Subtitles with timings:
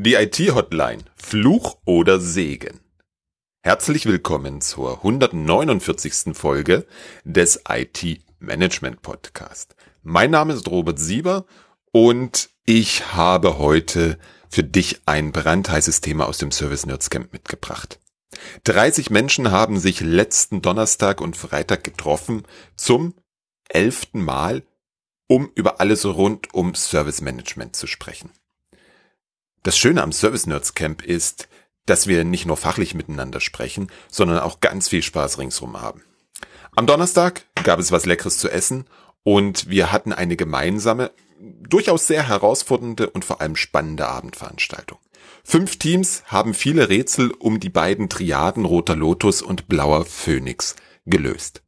[0.00, 1.02] Die IT-Hotline.
[1.16, 2.78] Fluch oder Segen?
[3.64, 6.36] Herzlich willkommen zur 149.
[6.36, 6.86] Folge
[7.24, 9.74] des IT-Management Podcast.
[10.04, 11.46] Mein Name ist Robert Sieber
[11.90, 17.98] und ich habe heute für dich ein brandheißes Thema aus dem Service Nerds Camp mitgebracht.
[18.62, 22.44] 30 Menschen haben sich letzten Donnerstag und Freitag getroffen
[22.76, 23.14] zum
[23.68, 24.62] elften Mal,
[25.26, 28.30] um über alles rund um Service Management zu sprechen.
[29.62, 31.48] Das Schöne am Service Nerds Camp ist,
[31.86, 36.02] dass wir nicht nur fachlich miteinander sprechen, sondern auch ganz viel Spaß ringsrum haben.
[36.76, 38.86] Am Donnerstag gab es was Leckeres zu essen
[39.24, 44.98] und wir hatten eine gemeinsame, durchaus sehr herausfordernde und vor allem spannende Abendveranstaltung.
[45.44, 51.62] Fünf Teams haben viele Rätsel um die beiden Triaden Roter Lotus und Blauer Phönix gelöst.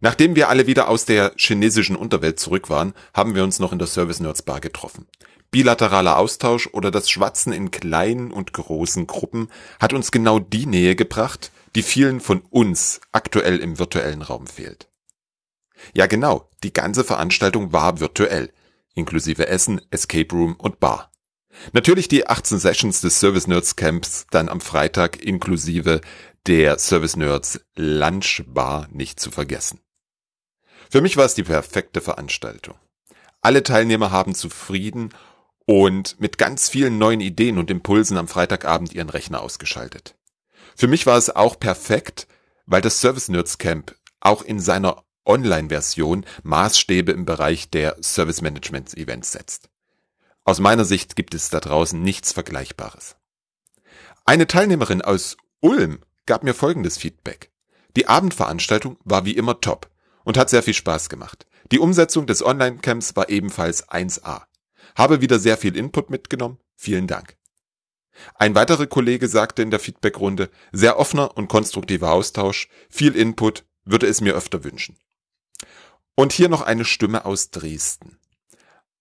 [0.00, 3.78] Nachdem wir alle wieder aus der chinesischen Unterwelt zurück waren, haben wir uns noch in
[3.78, 5.06] der Service Nerds Bar getroffen.
[5.50, 9.48] Bilateraler Austausch oder das Schwatzen in kleinen und großen Gruppen
[9.80, 14.88] hat uns genau die Nähe gebracht, die vielen von uns aktuell im virtuellen Raum fehlt.
[15.94, 18.52] Ja genau, die ganze Veranstaltung war virtuell,
[18.94, 21.10] inklusive Essen, Escape Room und Bar.
[21.72, 26.00] Natürlich die 18 Sessions des Service Nerds Camps dann am Freitag inklusive
[26.46, 29.80] der Service Nerds Lunch Bar nicht zu vergessen.
[30.90, 32.76] Für mich war es die perfekte Veranstaltung.
[33.40, 35.10] Alle Teilnehmer haben zufrieden
[35.68, 40.16] und mit ganz vielen neuen Ideen und Impulsen am Freitagabend ihren Rechner ausgeschaltet.
[40.74, 42.26] Für mich war es auch perfekt,
[42.64, 48.96] weil das Service Nerds Camp auch in seiner Online-Version Maßstäbe im Bereich der Service Management
[48.96, 49.68] Events setzt.
[50.44, 53.16] Aus meiner Sicht gibt es da draußen nichts Vergleichbares.
[54.24, 57.50] Eine Teilnehmerin aus Ulm gab mir folgendes Feedback.
[57.94, 59.90] Die Abendveranstaltung war wie immer top
[60.24, 61.46] und hat sehr viel Spaß gemacht.
[61.72, 64.47] Die Umsetzung des Online-Camps war ebenfalls 1A.
[64.98, 66.58] Habe wieder sehr viel Input mitgenommen.
[66.74, 67.36] Vielen Dank.
[68.34, 74.08] Ein weiterer Kollege sagte in der Feedbackrunde, sehr offener und konstruktiver Austausch, viel Input, würde
[74.08, 74.96] es mir öfter wünschen.
[76.16, 78.18] Und hier noch eine Stimme aus Dresden.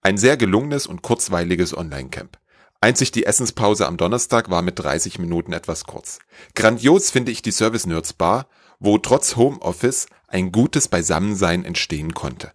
[0.01, 2.37] Ein sehr gelungenes und kurzweiliges Online-Camp.
[2.79, 6.19] Einzig die Essenspause am Donnerstag war mit 30 Minuten etwas kurz.
[6.53, 8.47] Grandios finde ich die Service Nerds Bar,
[8.77, 12.53] wo trotz Homeoffice ein gutes Beisammensein entstehen konnte.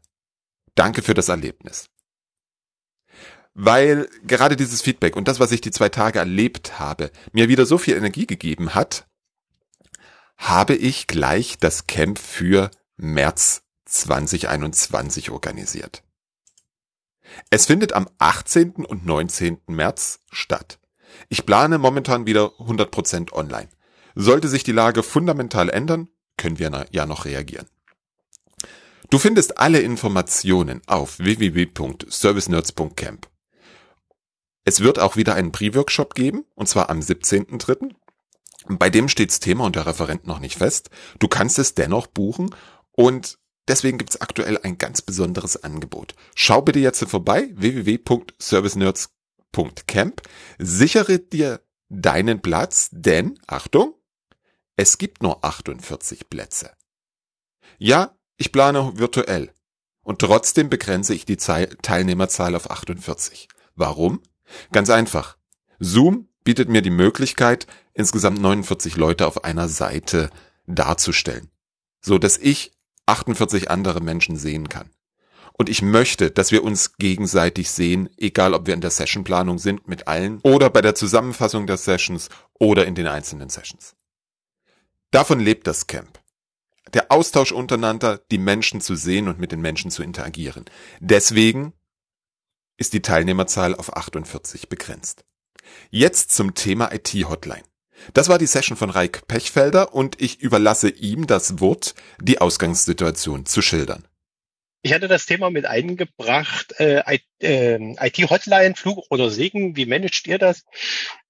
[0.77, 1.92] Danke für das Erlebnis
[3.55, 7.67] weil gerade dieses Feedback und das, was ich die zwei Tage erlebt habe, mir wieder
[7.67, 9.07] so viel Energie gegeben hat,
[10.37, 16.03] habe ich gleich das Camp für März 2021 organisiert.
[17.51, 18.87] Es findet am 18.
[18.87, 19.59] und 19.
[19.67, 20.79] März statt.
[21.29, 23.69] Ich plane momentan wieder 100% online.
[24.15, 27.67] Sollte sich die Lage fundamental ändern, können wir ja noch reagieren.
[29.11, 33.32] Du findest alle Informationen auf www.servicenerds.camp.
[34.65, 37.95] Es wird auch wieder einen Pre-Workshop geben, und zwar am 17.3.
[38.69, 40.91] Bei dem stehts Thema und der Referent noch nicht fest.
[41.19, 42.55] Du kannst es dennoch buchen
[42.93, 46.15] und deswegen gibt's aktuell ein ganz besonderes Angebot.
[46.37, 50.23] Schau bitte jetzt vorbei, www.servicenerds.camp.
[50.59, 53.97] Sichere dir deinen Platz, denn, Achtung,
[54.77, 56.71] es gibt nur 48 Plätze.
[57.79, 59.53] Ja, ich plane virtuell.
[60.05, 63.49] Und trotzdem begrenze ich die Teilnehmerzahl auf 48.
[63.75, 64.23] Warum?
[64.73, 65.37] Ganz einfach.
[65.79, 70.31] Zoom bietet mir die Möglichkeit, insgesamt 49 Leute auf einer Seite
[70.67, 71.51] darzustellen,
[72.01, 72.73] so dass ich
[73.07, 74.91] 48 andere Menschen sehen kann.
[75.55, 79.87] Und ich möchte, dass wir uns gegenseitig sehen, egal ob wir in der Sessionplanung sind
[79.87, 83.95] mit allen oder bei der Zusammenfassung der Sessions oder in den einzelnen Sessions.
[85.11, 86.21] Davon lebt das Camp.
[86.95, 90.65] Der Austausch untereinander, die Menschen zu sehen und mit den Menschen zu interagieren.
[91.01, 91.75] Deswegen
[92.83, 95.25] ist die Teilnehmerzahl auf 48 begrenzt.
[95.91, 97.63] Jetzt zum Thema IT-Hotline.
[98.13, 103.47] Das war die Session von Reik Pechfelder und ich überlasse ihm das Wort, die Ausgangssituation
[103.47, 104.05] zu schildern.
[104.83, 107.05] Ich hatte das Thema mit eingebracht, äh,
[107.39, 110.65] IT-Hotline, ähm, Flug oder Segen, wie managt ihr das?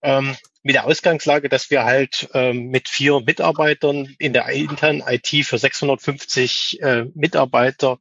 [0.00, 5.28] Ähm, mit der Ausgangslage, dass wir halt ähm, mit vier Mitarbeitern in der internen IT
[5.44, 7.98] für 650 äh, Mitarbeiter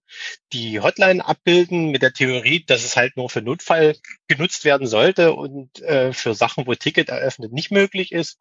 [0.54, 3.96] die Hotline abbilden, mit der Theorie, dass es halt nur für Notfall
[4.28, 8.38] genutzt werden sollte und äh, für Sachen, wo Ticket eröffnet, nicht möglich ist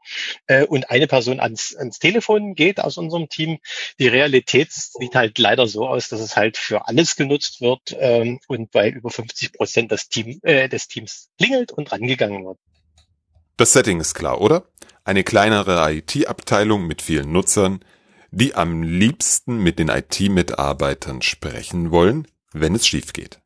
[0.46, 3.58] äh, und eine Person ans, ans Telefon geht aus unserem Team.
[3.98, 8.40] Die Realität sieht halt leider so aus, dass es halt für alles genutzt wird ähm,
[8.48, 12.58] und bei über 50 Prozent das Team, äh, des Teams klingelt und rangegangen wird.
[13.60, 14.64] Das Setting ist klar, oder?
[15.04, 17.84] Eine kleinere IT-Abteilung mit vielen Nutzern,
[18.30, 23.42] die am liebsten mit den IT-Mitarbeitern sprechen wollen, wenn es schief geht.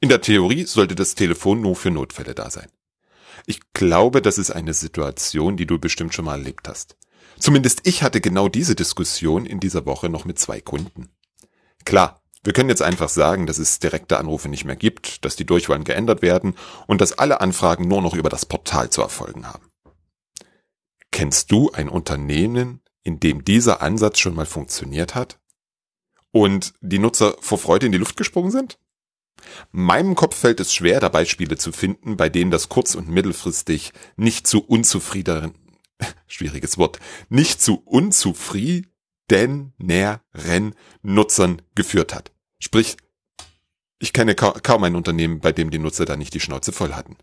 [0.00, 2.70] In der Theorie sollte das Telefon nur für Notfälle da sein.
[3.44, 6.96] Ich glaube, das ist eine Situation, die du bestimmt schon mal erlebt hast.
[7.38, 11.10] Zumindest ich hatte genau diese Diskussion in dieser Woche noch mit zwei Kunden.
[11.84, 15.46] Klar, wir können jetzt einfach sagen, dass es direkte Anrufe nicht mehr gibt, dass die
[15.46, 16.54] Durchwahlen geändert werden
[16.86, 19.70] und dass alle Anfragen nur noch über das Portal zu erfolgen haben.
[21.12, 25.38] Kennst du ein Unternehmen, in dem dieser Ansatz schon mal funktioniert hat?
[26.32, 28.78] Und die Nutzer vor Freude in die Luft gesprungen sind?
[29.70, 33.92] Meinem Kopf fällt es schwer, da Beispiele zu finden, bei denen das kurz- und mittelfristig
[34.16, 35.54] nicht zu unzufriedenen,
[36.26, 36.98] schwieriges Wort,
[37.28, 42.31] nicht zu unzufriedeneren Nutzern geführt hat.
[42.62, 42.96] Sprich,
[43.98, 47.16] ich kenne kaum ein Unternehmen, bei dem die Nutzer da nicht die Schnauze voll hatten.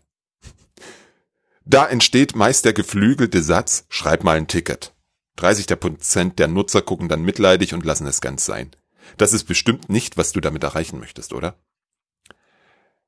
[1.64, 4.92] Da entsteht meist der geflügelte Satz, schreib mal ein Ticket.
[5.36, 8.70] 30 der Prozent der Nutzer gucken dann mitleidig und lassen es ganz sein.
[9.16, 11.58] Das ist bestimmt nicht, was du damit erreichen möchtest, oder?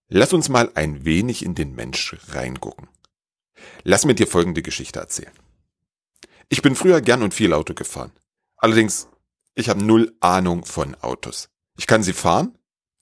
[0.08, 2.88] Lass uns mal ein wenig in den Mensch reingucken.
[3.82, 5.32] Lass mir dir folgende Geschichte erzählen.
[6.48, 8.12] Ich bin früher gern und viel Auto gefahren.
[8.56, 9.08] Allerdings,
[9.54, 11.51] ich habe null Ahnung von Autos.
[11.76, 12.56] Ich kann sie fahren,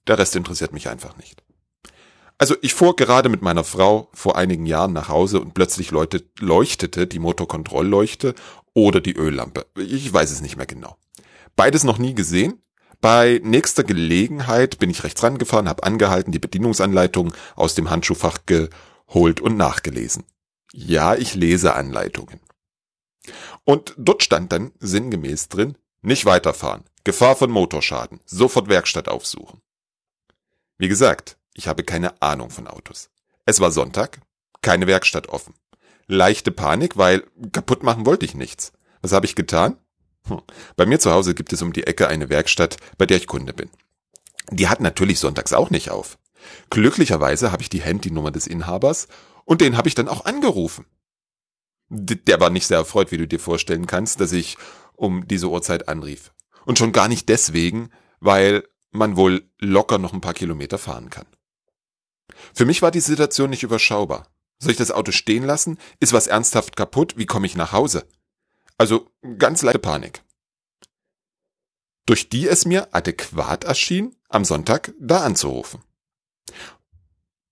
[0.06, 1.42] der Rest interessiert mich einfach nicht.
[2.38, 7.06] Also ich fuhr gerade mit meiner Frau vor einigen Jahren nach Hause und plötzlich leuchtete
[7.06, 8.34] die Motorkontrollleuchte
[8.72, 9.66] oder die Öllampe.
[9.76, 10.96] Ich weiß es nicht mehr genau.
[11.54, 12.62] Beides noch nie gesehen,
[13.02, 19.40] bei nächster Gelegenheit bin ich rechts rangefahren, habe angehalten, die Bedienungsanleitung aus dem Handschuhfach geholt
[19.40, 20.24] und nachgelesen.
[20.72, 22.40] Ja, ich lese Anleitungen.
[23.64, 29.60] Und dort stand dann sinngemäß drin, nicht weiterfahren, Gefahr von Motorschaden, sofort Werkstatt aufsuchen.
[30.78, 33.10] Wie gesagt, ich habe keine Ahnung von Autos.
[33.44, 34.20] Es war Sonntag,
[34.62, 35.54] keine Werkstatt offen.
[36.06, 38.72] Leichte Panik, weil kaputt machen wollte ich nichts.
[39.02, 39.76] Was habe ich getan?
[40.26, 40.42] Hm.
[40.76, 43.52] Bei mir zu Hause gibt es um die Ecke eine Werkstatt, bei der ich Kunde
[43.52, 43.70] bin.
[44.50, 46.18] Die hat natürlich sonntags auch nicht auf.
[46.70, 49.08] Glücklicherweise habe ich die Handynummer des Inhabers
[49.44, 50.86] und den habe ich dann auch angerufen.
[51.90, 54.56] Der war nicht sehr erfreut, wie du dir vorstellen kannst, dass ich
[54.94, 56.32] um diese Uhrzeit anrief.
[56.64, 57.90] Und schon gar nicht deswegen,
[58.20, 61.26] weil man wohl locker noch ein paar Kilometer fahren kann.
[62.54, 64.28] Für mich war die Situation nicht überschaubar.
[64.58, 65.78] Soll ich das Auto stehen lassen?
[66.00, 67.14] Ist was ernsthaft kaputt?
[67.16, 68.06] Wie komme ich nach Hause?
[68.76, 70.22] Also ganz leichte Panik.
[72.06, 75.80] Durch die es mir adäquat erschien, am Sonntag da anzurufen.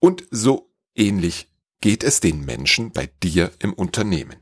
[0.01, 1.49] Und so ähnlich
[1.81, 4.37] geht es den Menschen bei dir im Unternehmen.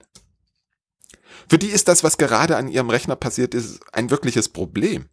[1.49, 5.09] Für die ist das, was gerade an ihrem Rechner passiert ist, ein wirkliches Problem.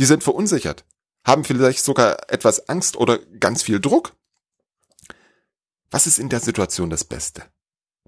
[0.00, 0.84] Die sind verunsichert,
[1.24, 4.16] haben vielleicht sogar etwas Angst oder ganz viel Druck.
[5.90, 7.44] Was ist in der Situation das Beste?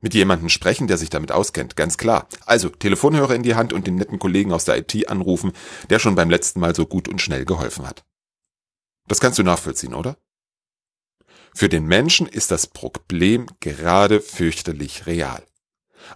[0.02, 2.28] mit jemandem sprechen, der sich damit auskennt, ganz klar.
[2.44, 5.52] Also Telefonhörer in die Hand und den netten Kollegen aus der IT anrufen,
[5.88, 8.04] der schon beim letzten Mal so gut und schnell geholfen hat.
[9.06, 10.18] Das kannst du nachvollziehen, oder?
[11.54, 15.44] Für den Menschen ist das Problem gerade fürchterlich real.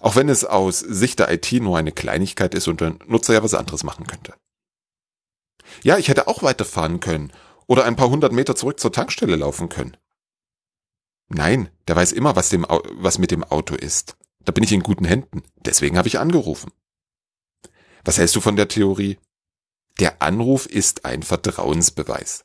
[0.01, 3.43] Auch wenn es aus Sicht der IT nur eine Kleinigkeit ist und der Nutzer ja
[3.43, 4.35] was anderes machen könnte.
[5.83, 7.33] Ja, ich hätte auch weiterfahren können
[7.67, 9.97] oder ein paar hundert Meter zurück zur Tankstelle laufen können.
[11.29, 14.17] Nein, der weiß immer, was, dem, was mit dem Auto ist.
[14.45, 15.43] Da bin ich in guten Händen.
[15.57, 16.71] Deswegen habe ich angerufen.
[18.05, 19.19] Was hältst du von der Theorie?
[19.99, 22.45] Der Anruf ist ein Vertrauensbeweis.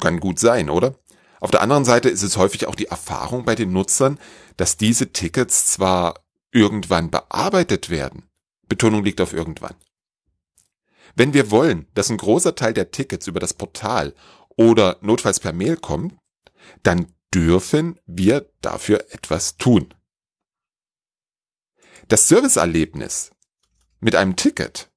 [0.00, 0.98] Kann gut sein, oder?
[1.46, 4.18] Auf der anderen Seite ist es häufig auch die Erfahrung bei den Nutzern,
[4.56, 8.24] dass diese Tickets zwar irgendwann bearbeitet werden,
[8.68, 9.76] Betonung liegt auf irgendwann.
[11.14, 14.12] Wenn wir wollen, dass ein großer Teil der Tickets über das Portal
[14.56, 16.14] oder notfalls per Mail kommt,
[16.82, 19.94] dann dürfen wir dafür etwas tun.
[22.08, 23.30] Das Serviceerlebnis
[24.00, 24.90] mit einem Ticket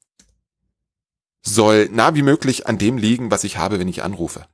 [1.42, 4.46] soll nah wie möglich an dem liegen, was ich habe, wenn ich anrufe.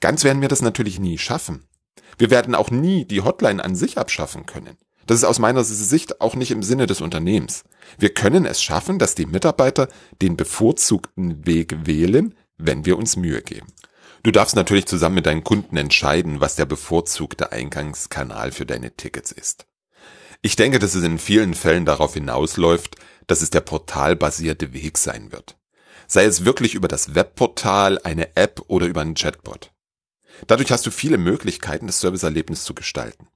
[0.00, 1.66] Ganz werden wir das natürlich nie schaffen.
[2.18, 4.76] Wir werden auch nie die Hotline an sich abschaffen können.
[5.06, 7.64] Das ist aus meiner Sicht auch nicht im Sinne des Unternehmens.
[7.98, 9.88] Wir können es schaffen, dass die Mitarbeiter
[10.22, 13.66] den bevorzugten Weg wählen, wenn wir uns Mühe geben.
[14.22, 19.32] Du darfst natürlich zusammen mit deinen Kunden entscheiden, was der bevorzugte Eingangskanal für deine Tickets
[19.32, 19.66] ist.
[20.40, 25.32] Ich denke, dass es in vielen Fällen darauf hinausläuft, dass es der portalbasierte Weg sein
[25.32, 25.56] wird.
[26.06, 29.72] Sei es wirklich über das Webportal, eine App oder über einen Chatbot.
[30.46, 33.28] Dadurch hast du viele Möglichkeiten, das Serviceerlebnis zu gestalten.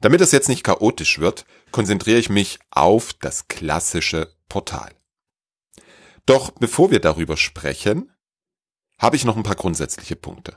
[0.00, 4.92] Damit es jetzt nicht chaotisch wird, konzentriere ich mich auf das klassische Portal.
[6.26, 8.12] Doch bevor wir darüber sprechen,
[8.98, 10.56] habe ich noch ein paar grundsätzliche Punkte.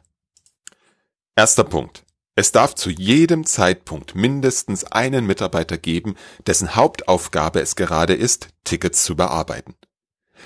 [1.36, 2.04] Erster Punkt.
[2.36, 6.16] Es darf zu jedem Zeitpunkt mindestens einen Mitarbeiter geben,
[6.46, 9.76] dessen Hauptaufgabe es gerade ist, Tickets zu bearbeiten.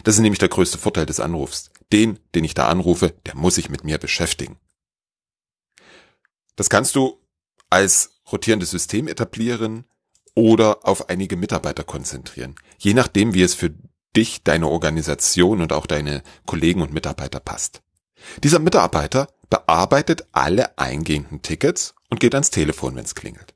[0.03, 1.71] Das ist nämlich der größte Vorteil des Anrufs.
[1.91, 4.57] Den, den ich da anrufe, der muss sich mit mir beschäftigen.
[6.55, 7.19] Das kannst du
[7.69, 9.85] als rotierendes System etablieren
[10.35, 13.73] oder auf einige Mitarbeiter konzentrieren, je nachdem, wie es für
[14.15, 17.81] dich, deine Organisation und auch deine Kollegen und Mitarbeiter passt.
[18.43, 23.55] Dieser Mitarbeiter bearbeitet alle eingehenden Tickets und geht ans Telefon, wenn es klingelt.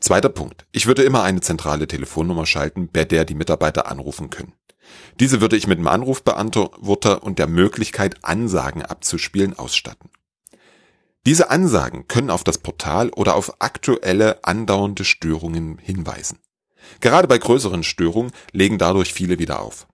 [0.00, 0.66] Zweiter Punkt.
[0.72, 4.52] Ich würde immer eine zentrale Telefonnummer schalten, bei der die Mitarbeiter anrufen können.
[5.20, 10.10] Diese würde ich mit dem Anrufbeantworter und der Möglichkeit, Ansagen abzuspielen, ausstatten.
[11.24, 16.38] Diese Ansagen können auf das Portal oder auf aktuelle andauernde Störungen hinweisen.
[17.00, 19.86] Gerade bei größeren Störungen legen dadurch viele wieder auf.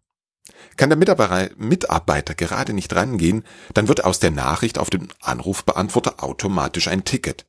[0.77, 6.89] Kann der Mitarbeiter gerade nicht rangehen, dann wird aus der Nachricht auf dem Anrufbeantworter automatisch
[6.89, 7.47] ein Ticket.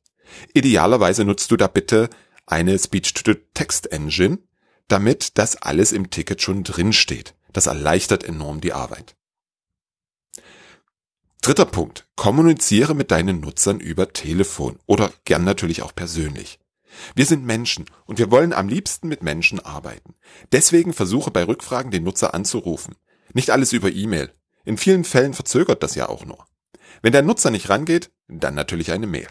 [0.52, 2.10] Idealerweise nutzt du da bitte
[2.44, 4.38] eine Speech-to-Text-Engine,
[4.92, 7.34] damit das alles im Ticket schon drin steht.
[7.52, 9.16] Das erleichtert enorm die Arbeit.
[11.42, 12.06] Dritter Punkt.
[12.16, 16.58] Kommuniziere mit deinen Nutzern über Telefon oder gern natürlich auch persönlich.
[17.14, 20.14] Wir sind Menschen und wir wollen am liebsten mit Menschen arbeiten.
[20.52, 22.96] Deswegen versuche bei Rückfragen den Nutzer anzurufen.
[23.32, 24.32] Nicht alles über E-Mail.
[24.64, 26.44] In vielen Fällen verzögert das ja auch nur.
[27.00, 29.28] Wenn der Nutzer nicht rangeht, dann natürlich eine Mail.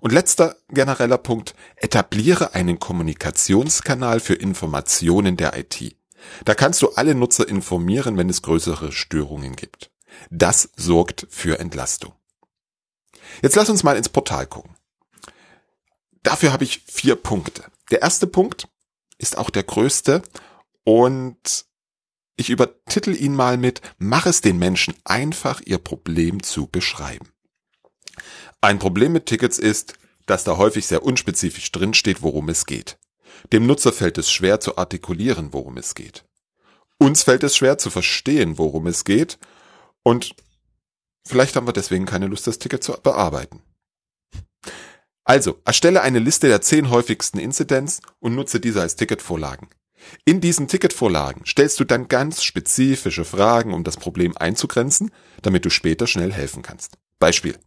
[0.00, 5.96] Und letzter genereller Punkt, etabliere einen Kommunikationskanal für Informationen der IT.
[6.44, 9.90] Da kannst du alle Nutzer informieren, wenn es größere Störungen gibt.
[10.30, 12.12] Das sorgt für Entlastung.
[13.42, 14.76] Jetzt lass uns mal ins Portal gucken.
[16.22, 17.64] Dafür habe ich vier Punkte.
[17.90, 18.68] Der erste Punkt
[19.18, 20.22] ist auch der größte
[20.84, 21.66] und
[22.36, 27.28] ich übertitel ihn mal mit Mach es den Menschen einfach, ihr Problem zu beschreiben.
[28.60, 29.94] Ein Problem mit Tickets ist,
[30.26, 32.98] dass da häufig sehr unspezifisch drinsteht, worum es geht.
[33.52, 36.24] Dem Nutzer fällt es schwer zu artikulieren, worum es geht.
[36.98, 39.38] Uns fällt es schwer zu verstehen, worum es geht
[40.02, 40.34] und
[41.26, 43.62] vielleicht haben wir deswegen keine Lust, das Ticket zu bearbeiten.
[45.24, 49.68] Also, erstelle eine Liste der zehn häufigsten Incidents und nutze diese als Ticketvorlagen.
[50.24, 55.10] In diesen Ticketvorlagen stellst du dann ganz spezifische Fragen, um das Problem einzugrenzen,
[55.42, 56.96] damit du später schnell helfen kannst.
[57.18, 57.58] Beispiel.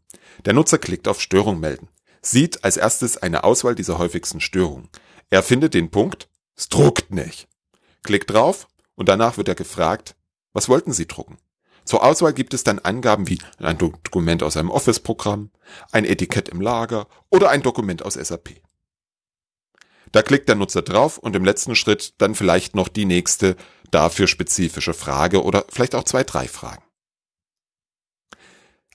[0.45, 1.89] Der Nutzer klickt auf Störung melden,
[2.21, 4.89] sieht als erstes eine Auswahl dieser häufigsten Störungen.
[5.29, 7.47] Er findet den Punkt, es druckt nicht.
[8.03, 10.15] Klickt drauf und danach wird er gefragt,
[10.53, 11.38] was wollten Sie drucken?
[11.85, 15.50] Zur Auswahl gibt es dann Angaben wie ein Dokument aus einem Office-Programm,
[15.91, 18.61] ein Etikett im Lager oder ein Dokument aus SAP.
[20.11, 23.55] Da klickt der Nutzer drauf und im letzten Schritt dann vielleicht noch die nächste
[23.91, 26.83] dafür spezifische Frage oder vielleicht auch zwei, drei Fragen.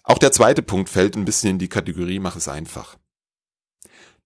[0.07, 2.97] Auch der zweite Punkt fällt ein bisschen in die Kategorie Mach es einfach.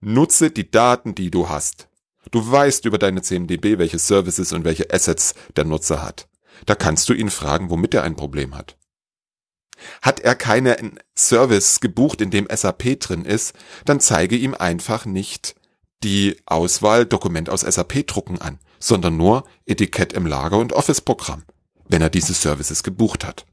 [0.00, 1.88] Nutze die Daten, die du hast.
[2.30, 6.28] Du weißt über deine CMDB, welche Services und welche Assets der Nutzer hat.
[6.66, 8.76] Da kannst du ihn fragen, womit er ein Problem hat.
[10.02, 13.54] Hat er keinen Service gebucht, in dem SAP drin ist,
[13.86, 15.54] dann zeige ihm einfach nicht
[16.02, 21.44] die Auswahl Dokument aus SAP drucken an, sondern nur Etikett im Lager und Office-Programm,
[21.88, 23.46] wenn er diese Services gebucht hat.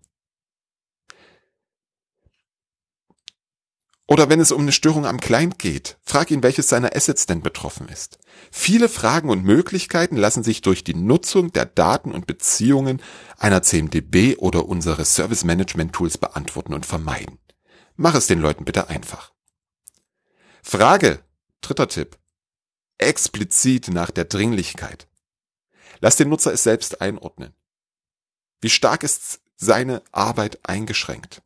[4.10, 7.42] Oder wenn es um eine Störung am Client geht, frag ihn, welches seiner Assets denn
[7.42, 8.20] betroffen ist.
[8.52, 13.02] Viele Fragen und Möglichkeiten lassen sich durch die Nutzung der Daten und Beziehungen
[13.38, 17.38] einer CMDB oder unsere Service Management Tools beantworten und vermeiden.
[17.98, 19.34] Mach es den Leuten bitte einfach.
[20.64, 21.20] Frage,
[21.60, 22.18] dritter Tipp,
[22.98, 25.10] explizit nach der Dringlichkeit.
[26.00, 27.54] Lass den Nutzer es selbst einordnen.
[28.62, 31.42] Wie stark ist seine Arbeit eingeschränkt?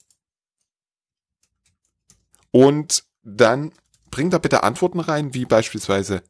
[2.51, 3.71] Und dann
[4.09, 6.21] bring da bitte Antworten rein, wie beispielsweise,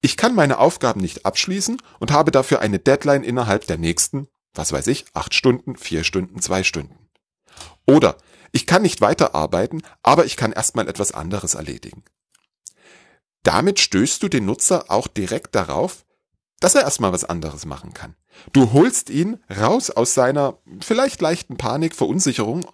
[0.00, 4.72] ich kann meine Aufgaben nicht abschließen und habe dafür eine Deadline innerhalb der nächsten, was
[4.72, 7.08] weiß ich, acht Stunden, vier Stunden, zwei Stunden.
[7.86, 8.16] Oder
[8.52, 12.04] ich kann nicht weiterarbeiten, aber ich kann erstmal etwas anderes erledigen.
[13.42, 16.04] Damit stößt du den Nutzer auch direkt darauf,
[16.60, 18.16] dass er erstmal was anderes machen kann.
[18.52, 22.66] Du holst ihn raus aus seiner vielleicht leichten Panik, Verunsicherung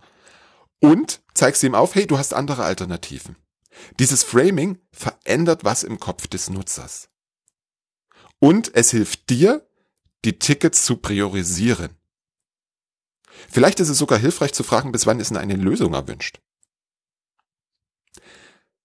[0.81, 3.37] und zeigst ihm auf, hey, du hast andere Alternativen.
[3.99, 7.09] Dieses Framing verändert was im Kopf des Nutzers.
[8.39, 9.69] Und es hilft dir,
[10.25, 11.97] die Tickets zu priorisieren.
[13.51, 16.41] Vielleicht ist es sogar hilfreich zu fragen, bis wann ist denn eine Lösung erwünscht.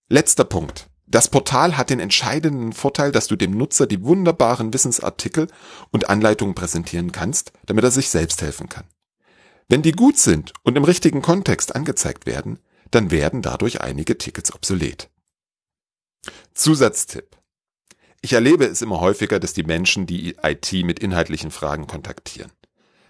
[0.08, 0.90] Letzter Punkt.
[1.06, 5.48] Das Portal hat den entscheidenden Vorteil, dass du dem Nutzer die wunderbaren Wissensartikel
[5.92, 8.86] und Anleitungen präsentieren kannst, damit er sich selbst helfen kann.
[9.70, 12.60] Wenn die gut sind und im richtigen Kontext angezeigt werden,
[12.90, 15.12] dann werden dadurch einige Tickets obsolet.
[16.56, 17.38] Zusatztipp.
[18.22, 22.52] Ich erlebe es immer häufiger, dass die Menschen die IT mit inhaltlichen Fragen kontaktieren.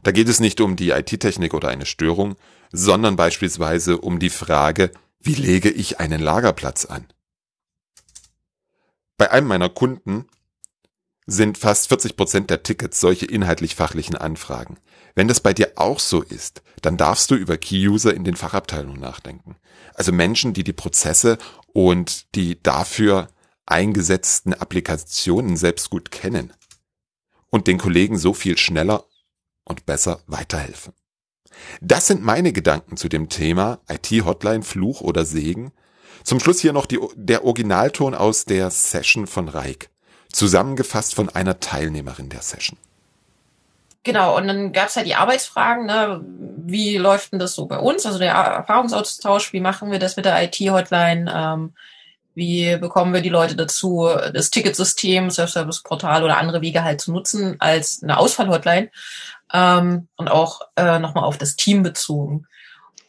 [0.04, 2.36] Da geht es nicht um die IT-Technik oder eine Störung,
[2.72, 7.08] sondern beispielsweise um die Frage, wie lege ich einen Lagerplatz an?
[9.18, 10.28] Bei einem meiner Kunden
[11.32, 14.78] sind fast 40 Prozent der Tickets solche inhaltlich-fachlichen Anfragen.
[15.16, 19.00] Wenn das bei dir auch so ist, dann darfst du über Key-User in den Fachabteilungen
[19.00, 19.56] nachdenken.
[19.94, 21.38] Also Menschen, die die Prozesse
[21.74, 23.28] und die dafür
[23.66, 26.54] eingesetzten Applikationen selbst gut kennen
[27.50, 29.06] und den Kollegen so viel schneller
[29.64, 30.94] und besser weiterhelfen.
[31.82, 35.72] Das sind meine Gedanken zu dem Thema IT-Hotline, Fluch oder Segen.
[36.24, 39.90] Zum Schluss hier noch die, der Originalton aus der Session von Reik,
[40.32, 42.78] zusammengefasst von einer Teilnehmerin der Session.
[44.04, 46.22] Genau, und dann gab es halt die Arbeitsfragen, ne?
[46.26, 48.06] wie läuft denn das so bei uns?
[48.06, 51.32] Also der Erfahrungsaustausch, wie machen wir das mit der IT-Hotline?
[51.36, 51.74] Ähm,
[52.34, 57.58] wie bekommen wir die Leute dazu, das Ticketsystem, Self-Service-Portal oder andere Wege halt zu nutzen
[57.60, 58.90] als eine Ausfall-Hotline?
[59.52, 62.46] Ähm, und auch äh, nochmal auf das Team bezogen.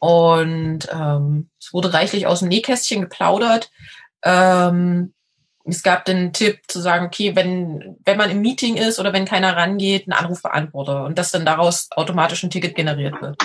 [0.01, 3.71] Und ähm, es wurde reichlich aus dem Nähkästchen geplaudert.
[4.25, 5.13] Ähm,
[5.71, 9.25] es gab den Tipp zu sagen, okay, wenn, wenn man im Meeting ist oder wenn
[9.25, 13.37] keiner rangeht, einen Anrufbeantworter und dass dann daraus automatisch ein Ticket generiert wird.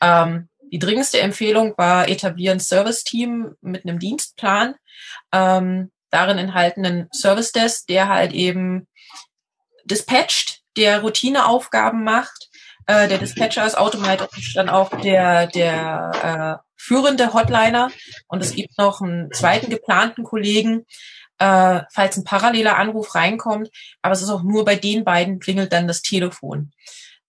[0.00, 4.74] Ähm, die dringendste Empfehlung war etablieren Service-Team mit einem Dienstplan,
[5.32, 8.88] ähm, darin enthaltenen Service Desk, der halt eben
[9.84, 12.50] dispatcht, der Routineaufgaben macht.
[12.86, 17.90] Äh, der Dispatcher ist automatisch dann auch der, der äh, führende Hotliner
[18.28, 20.84] und es gibt noch einen zweiten geplanten Kollegen,
[21.44, 23.70] äh, falls ein paralleler Anruf reinkommt.
[24.00, 26.72] Aber es ist auch nur bei den beiden klingelt dann das Telefon.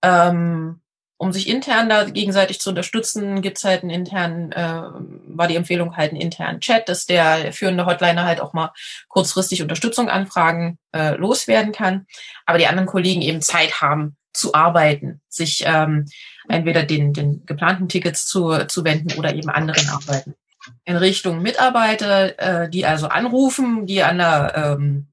[0.01, 0.81] Ähm,
[1.17, 4.83] um sich intern da gegenseitig zu unterstützen, gibt's halt einen internen, äh,
[5.27, 8.73] war die Empfehlung halt einen internen Chat, dass der führende Hotliner halt auch mal
[9.07, 12.05] kurzfristig Unterstützung anfragen äh, loswerden kann.
[12.45, 16.05] Aber die anderen Kollegen eben Zeit haben zu arbeiten, sich ähm,
[16.47, 20.35] entweder den, den geplanten Tickets zu, zu wenden oder eben anderen arbeiten
[20.85, 25.07] in Richtung Mitarbeiter, äh, die also anrufen, die an der, ähm,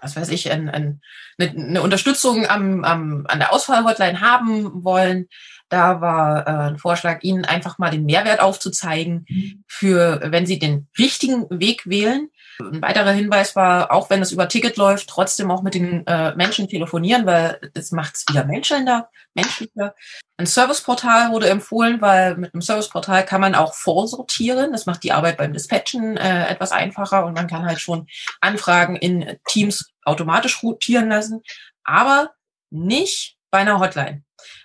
[0.00, 1.00] was weiß ich, ein, ein,
[1.38, 5.28] eine, eine Unterstützung am, am, an der Ausfallhotline haben wollen.
[5.68, 9.26] Da war äh, ein Vorschlag, ihnen einfach mal den Mehrwert aufzuzeigen,
[9.66, 14.48] für wenn sie den richtigen Weg wählen, ein weiterer Hinweis war, auch wenn es über
[14.48, 19.08] Ticket läuft, trotzdem auch mit den äh, Menschen telefonieren, weil es macht es wieder menschlicher,
[19.34, 19.94] menschlicher.
[20.38, 24.72] Ein Serviceportal wurde empfohlen, weil mit einem Serviceportal kann man auch vorsortieren.
[24.72, 28.06] Das macht die Arbeit beim Dispatchen äh, etwas einfacher und man kann halt schon
[28.40, 31.42] Anfragen in Teams automatisch routieren lassen,
[31.84, 32.30] aber
[32.70, 34.22] nicht bei einer Hotline.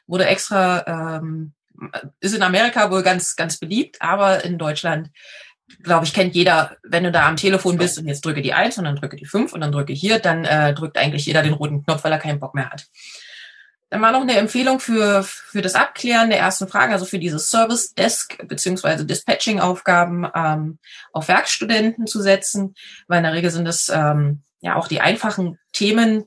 [0.08, 1.54] Wurde extra, ähm,
[2.19, 5.10] ist in Amerika wohl ganz, ganz beliebt, aber in Deutschland
[5.84, 8.77] glaube ich, kennt jeder, wenn du da am Telefon bist und jetzt drücke die eins
[8.77, 11.53] und dann drücke die fünf und dann drücke hier, dann äh, drückt eigentlich jeder den
[11.53, 12.88] roten Knopf, weil er keinen Bock mehr hat.
[13.89, 17.39] Dann war noch eine Empfehlung für, für das Abklären der ersten Fragen, also für diese
[17.39, 20.79] Service Desk beziehungsweise Dispatching-Aufgaben ähm,
[21.12, 22.73] auf Werkstudenten zu setzen,
[23.07, 26.23] weil in der Regel sind es ähm, ja auch die einfachen Themen,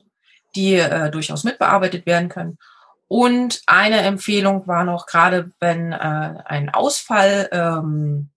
[0.55, 2.59] die äh, durchaus mitbearbeitet werden können.
[3.07, 5.95] Und eine Empfehlung war noch, gerade wenn äh,
[6.45, 8.29] ein Ausfall ähm,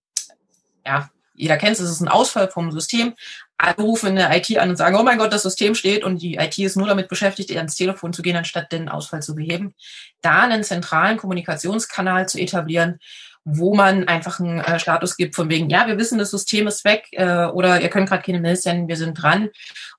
[0.89, 3.13] ja, jeder kennt es, es ist ein Ausfall vom System.
[3.57, 6.21] Alle rufen in der IT an und sagen, oh mein Gott, das System steht und
[6.21, 9.73] die IT ist nur damit beschäftigt, ans Telefon zu gehen, anstatt den Ausfall zu beheben.
[10.21, 12.99] Da einen zentralen Kommunikationskanal zu etablieren,
[13.45, 16.83] wo man einfach einen äh, Status gibt von wegen, ja, wir wissen, das System ist
[16.83, 19.49] weg äh, oder ihr könnt gerade keine Mails senden, wir sind dran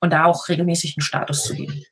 [0.01, 1.85] und da auch regelmäßig einen Status zu geben.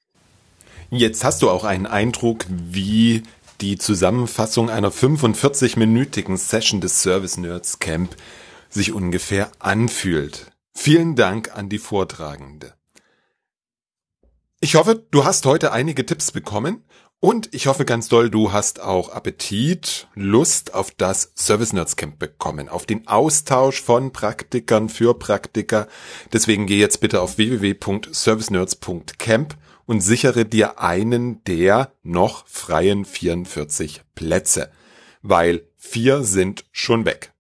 [0.91, 3.23] Jetzt hast du auch einen Eindruck, wie
[3.61, 8.15] die Zusammenfassung einer 45-minütigen Session des Service Nerds Camp
[8.69, 10.53] sich ungefähr anfühlt.
[10.75, 12.75] Vielen Dank an die Vortragende.
[14.61, 16.85] Ich hoffe, du hast heute einige Tipps bekommen
[17.21, 22.21] und ich hoffe ganz doll, du hast auch Appetit, Lust auf das Service Nerds Camp
[22.21, 25.89] bekommen, auf den Austausch von Praktikern für Praktiker.
[26.33, 34.71] Deswegen geh jetzt bitte auf www.servicenerds.camp und sichere dir einen der noch freien 44 Plätze,
[35.23, 37.33] weil vier sind schon weg.